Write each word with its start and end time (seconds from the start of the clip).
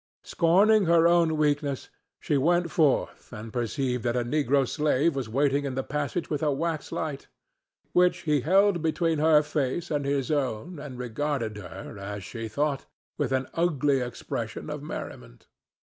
Scorning 0.23 0.85
her 0.85 1.07
own 1.07 1.37
weakness, 1.37 1.89
she 2.19 2.35
went 2.35 2.71
forth 2.71 3.31
and 3.31 3.53
perceived 3.53 4.01
that 4.03 4.15
a 4.15 4.23
negro 4.23 4.67
slave 4.67 5.15
was 5.15 5.29
waiting 5.29 5.63
in 5.63 5.75
the 5.75 5.83
passage 5.83 6.27
with 6.27 6.41
a 6.41 6.47
waxlight, 6.51 7.27
which 7.93 8.21
he 8.21 8.41
held 8.41 8.81
between 8.81 9.19
her 9.19 9.43
face 9.43 9.91
and 9.91 10.03
his 10.03 10.31
own 10.31 10.79
and 10.79 10.97
regarded 10.97 11.55
her, 11.57 11.99
as 11.99 12.23
she 12.23 12.47
thought, 12.47 12.87
with 13.19 13.31
an 13.31 13.45
ugly 13.53 13.99
expression 14.01 14.71
of 14.71 14.81
merriment. 14.81 15.45